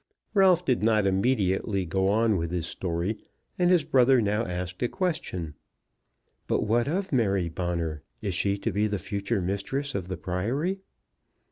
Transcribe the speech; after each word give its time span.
Ralph 0.33 0.65
did 0.65 0.83
not 0.83 1.05
immediately 1.05 1.85
go 1.85 2.07
on 2.07 2.35
with 2.35 2.49
his 2.49 2.65
story, 2.65 3.19
and 3.59 3.69
his 3.69 3.83
brother 3.83 4.19
now 4.19 4.43
asked 4.47 4.81
a 4.81 4.87
question. 4.89 5.53
"But 6.47 6.63
what 6.65 6.87
of 6.87 7.13
Mary 7.13 7.49
Bonner? 7.49 8.01
Is 8.19 8.33
she 8.33 8.57
to 8.57 8.71
be 8.71 8.87
the 8.87 8.97
future 8.97 9.43
mistress 9.43 9.93
of 9.93 10.07
the 10.07 10.17
Priory?" 10.17 10.79